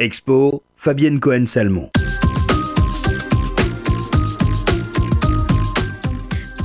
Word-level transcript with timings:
Expo, 0.00 0.62
Fabienne 0.76 1.18
Cohen-Salmon. 1.18 1.90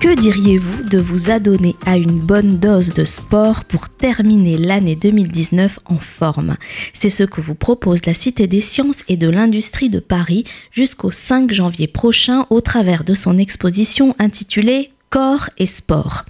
Que 0.00 0.20
diriez-vous 0.20 0.82
de 0.82 0.98
vous 0.98 1.30
adonner 1.30 1.76
à 1.86 1.96
une 1.96 2.18
bonne 2.18 2.58
dose 2.58 2.92
de 2.92 3.04
sport 3.04 3.66
pour 3.66 3.88
terminer 3.88 4.56
l'année 4.58 4.96
2019 4.96 5.78
en 5.84 5.98
forme? 5.98 6.56
C'est 6.92 7.08
ce 7.08 7.22
que 7.22 7.40
vous 7.40 7.54
propose 7.54 8.04
la 8.04 8.14
Cité 8.14 8.48
des 8.48 8.62
sciences 8.62 9.04
et 9.06 9.16
de 9.16 9.28
l'industrie 9.28 9.90
de 9.90 10.00
Paris 10.00 10.42
jusqu'au 10.72 11.12
5 11.12 11.52
janvier 11.52 11.86
prochain 11.86 12.48
au 12.50 12.60
travers 12.60 13.04
de 13.04 13.14
son 13.14 13.38
exposition 13.38 14.16
intitulée 14.18 14.90
Corps 15.10 15.50
et 15.56 15.66
sport 15.66 16.24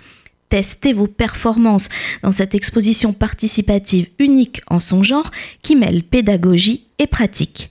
tester 0.50 0.92
vos 0.92 1.06
performances 1.06 1.88
dans 2.22 2.32
cette 2.32 2.54
exposition 2.54 3.14
participative 3.14 4.08
unique 4.18 4.60
en 4.68 4.80
son 4.80 5.02
genre 5.02 5.30
qui 5.62 5.76
mêle 5.76 6.02
pédagogie 6.02 6.84
et 6.98 7.06
pratique. 7.06 7.70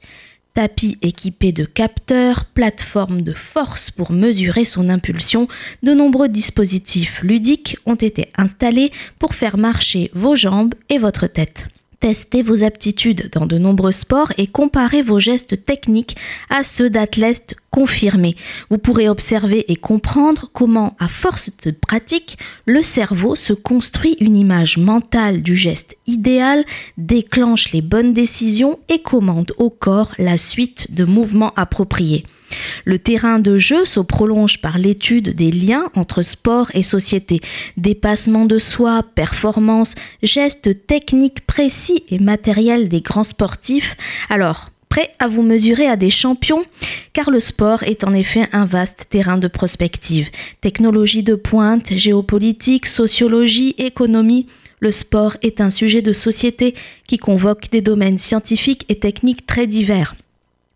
Tapis 0.55 0.97
équipés 1.04 1.52
de 1.52 1.64
capteurs, 1.64 2.46
plateformes 2.46 3.21
de 3.21 3.33
force 3.33 3.92
pour 3.92 4.11
mesurer 4.11 4.65
son 4.65 4.89
impulsion, 4.89 5.47
de 5.83 5.93
nombreux 5.93 6.28
dispositifs 6.28 7.21
ludiques 7.21 7.78
ont 7.86 7.96
été 7.96 8.29
installés 8.36 8.91
pour 9.19 9.36
faire 9.36 9.57
marcher 9.57 10.10
vos 10.14 10.36
jambes 10.36 10.74
et 10.89 10.97
votre 10.97 11.27
tête. 11.27 11.68
Testez 12.00 12.41
vos 12.41 12.64
aptitudes 12.64 13.30
dans 13.32 13.46
de 13.46 13.57
nombreux 13.57 13.91
sports 13.91 14.32
et 14.38 14.47
comparez 14.47 15.02
vos 15.02 15.19
gestes 15.19 15.66
techniques 15.66 16.16
à 16.50 16.64
ceux 16.64 16.89
d'athlètes 16.89 17.55
confirmés. 17.69 18.36
Vous 18.69 18.78
pourrez 18.78 19.09
observer 19.09 19.71
et 19.71 19.75
comprendre 19.75 20.50
comment, 20.54 20.96
à 21.00 21.07
force 21.07 21.51
de 21.64 21.71
pratique, 21.71 22.37
le 22.65 22.83
cerveau 22.83 23.36
se 23.36 23.54
construit 23.54 24.18
une 24.19 24.36
image 24.36 24.77
mentale 24.77 25.41
du 25.41 25.55
geste 25.55 25.97
idéal, 26.07 26.65
déclenche 26.97 27.71
les 27.71 27.82
bonnes 27.82 28.13
décisions 28.13 28.79
et 28.89 29.00
commande 29.01 29.54
au 29.57 29.69
corps 29.69 30.13
la 30.18 30.37
suite 30.37 30.93
de 30.93 31.05
mouvements 31.05 31.54
appropriés. 31.55 32.25
Le 32.85 32.97
terrain 32.97 33.39
de 33.39 33.57
jeu 33.57 33.85
se 33.85 33.99
prolonge 33.99 34.59
par 34.59 34.79
l'étude 34.79 35.35
des 35.35 35.51
liens 35.51 35.89
entre 35.95 36.22
sport 36.22 36.72
et 36.73 36.83
société, 36.83 37.41
dépassement 37.77 38.45
de 38.45 38.57
soi, 38.57 39.03
performance, 39.03 39.95
gestes 40.23 40.88
techniques 40.88 41.45
précis 41.45 42.03
et 42.09 42.19
matériels 42.19 42.89
des 42.89 43.01
grands 43.01 43.23
sportifs. 43.23 43.95
Alors, 44.29 44.72
prêt 44.89 45.11
à 45.19 45.27
vous 45.27 45.44
mesurer 45.44 45.88
à 45.88 45.95
des 45.95 46.09
champions? 46.09 46.66
Car 47.13 47.31
le 47.31 47.39
sport 47.39 47.83
est 47.83 48.03
en 48.03 48.13
effet 48.13 48.47
un 48.52 48.65
vaste 48.65 49.07
terrain 49.09 49.38
de 49.38 49.47
prospective. 49.47 50.29
Technologie 50.61 51.23
de 51.23 51.35
pointe, 51.35 51.95
géopolitique, 51.95 52.85
sociologie, 52.85 53.75
économie, 53.77 54.47
le 54.79 54.91
sport 54.91 55.35
est 55.41 55.59
un 55.59 55.71
sujet 55.71 56.01
de 56.01 56.13
société 56.13 56.75
qui 57.07 57.17
convoque 57.17 57.69
des 57.71 57.81
domaines 57.81 58.17
scientifiques 58.17 58.85
et 58.89 58.95
techniques 58.95 59.45
très 59.45 59.67
divers. 59.67 60.16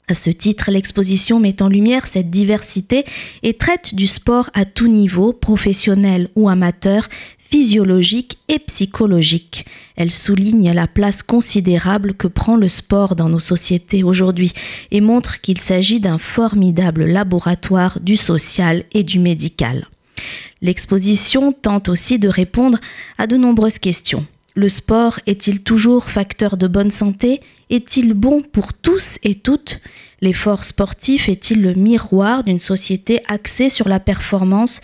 À 0.09 0.15
ce 0.15 0.29
titre, 0.29 0.69
l'exposition 0.69 1.39
met 1.39 1.61
en 1.61 1.69
lumière 1.69 2.07
cette 2.07 2.29
diversité 2.29 3.05
et 3.41 3.53
traite 3.53 3.95
du 3.95 4.07
sport 4.07 4.49
à 4.53 4.65
tout 4.65 4.89
niveau, 4.89 5.31
professionnel 5.31 6.29
ou 6.35 6.49
amateur, 6.49 7.07
physiologique 7.53 8.39
et 8.47 8.57
psychologique. 8.57 9.67
Elle 9.95 10.09
souligne 10.09 10.71
la 10.71 10.87
place 10.87 11.21
considérable 11.21 12.15
que 12.15 12.25
prend 12.25 12.57
le 12.57 12.67
sport 12.67 13.15
dans 13.15 13.29
nos 13.29 13.39
sociétés 13.39 14.01
aujourd'hui 14.01 14.53
et 14.89 15.01
montre 15.01 15.39
qu'il 15.39 15.59
s'agit 15.59 15.99
d'un 15.99 16.17
formidable 16.17 17.05
laboratoire 17.05 17.99
du 17.99 18.17
social 18.17 18.85
et 18.91 19.03
du 19.03 19.19
médical. 19.19 19.87
L'exposition 20.63 21.51
tente 21.51 21.89
aussi 21.89 22.17
de 22.17 22.27
répondre 22.27 22.79
à 23.19 23.27
de 23.27 23.37
nombreuses 23.37 23.77
questions. 23.77 24.25
Le 24.55 24.67
sport 24.67 25.19
est-il 25.27 25.61
toujours 25.61 26.09
facteur 26.09 26.57
de 26.57 26.65
bonne 26.65 26.89
santé? 26.89 27.39
Est-il 27.69 28.15
bon 28.15 28.41
pour 28.41 28.73
tous 28.73 29.19
et 29.21 29.35
toutes? 29.35 29.79
L'effort 30.21 30.63
sportif 30.63 31.29
est-il 31.29 31.61
le 31.61 31.75
miroir 31.75 32.41
d'une 32.43 32.57
société 32.57 33.21
axée 33.27 33.69
sur 33.69 33.87
la 33.87 33.99
performance? 33.99 34.81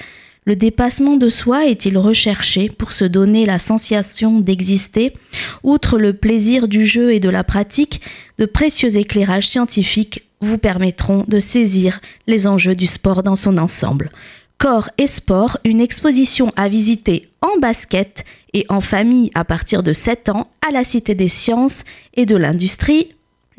Le 0.50 0.56
dépassement 0.56 1.16
de 1.16 1.30
soi 1.30 1.68
est-il 1.68 1.96
recherché 1.96 2.70
pour 2.70 2.92
se 2.92 3.06
donner 3.06 3.46
la 3.46 3.60
sensation 3.60 4.40
d'exister? 4.40 5.14
Outre 5.62 6.00
le 6.00 6.14
plaisir 6.14 6.68
du 6.68 6.88
jeu 6.88 7.14
et 7.14 7.20
de 7.20 7.30
la 7.30 7.44
pratique, 7.44 8.02
de 8.40 8.48
précieux 8.48 8.98
éclairages 8.98 9.48
scientifiques 9.48 10.24
vous 10.42 10.58
permettront 10.58 11.24
de 11.28 11.38
saisir 11.38 12.02
les 12.26 12.48
enjeux 12.48 12.74
du 12.74 12.88
sport 12.88 13.22
dans 13.22 13.36
son 13.36 13.60
ensemble. 13.60 14.10
Corps 14.58 14.90
et 14.98 15.06
sport, 15.06 15.60
une 15.66 15.82
exposition 15.82 16.52
à 16.56 16.68
visiter 16.68 17.30
en 17.42 17.60
basket 17.60 18.26
et 18.54 18.66
en 18.70 18.82
famille 18.82 19.30
à 19.36 19.46
partir 19.46 19.84
de 19.84 19.94
7 19.94 20.30
ans 20.30 20.50
à 20.68 20.72
la 20.72 20.84
Cité 20.84 21.14
des 21.14 21.28
sciences 21.28 21.84
et 22.16 22.26
de 22.26 22.36
l'industrie 22.36 23.10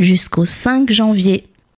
jusqu'au 0.00 0.44
5 0.44 0.91
janvier. 0.91 1.44